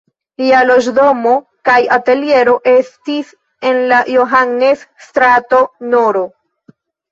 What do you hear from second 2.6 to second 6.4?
estis en la Johannes-strato nr.